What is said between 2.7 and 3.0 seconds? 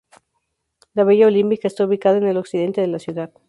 de la